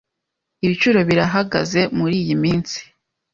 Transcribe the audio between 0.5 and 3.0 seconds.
Ibiciro birahagaze muriyi minsi.